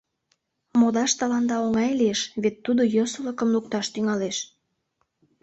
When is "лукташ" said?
3.55-3.85